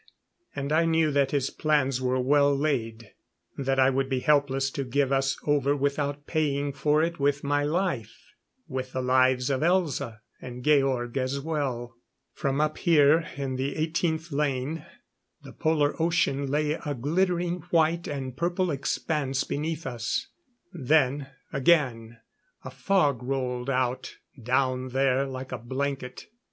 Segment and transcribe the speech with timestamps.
[0.55, 3.13] And I knew that his plans were well laid
[3.55, 7.63] that I would be helpless to give us over without paying for it with my
[7.63, 8.19] life
[8.67, 11.93] with the lives of Elza and Georg as well.
[12.33, 14.87] From up here in the 18th lane,
[15.43, 20.29] the Polar ocean lay a glittering white and purple expanse beneath us.
[20.73, 22.17] Then, again,
[22.63, 26.25] a fog rolled out down there like a blanket.